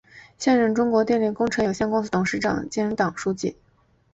[0.35, 3.55] 现任中国电力工程有限公司董事长兼党书记。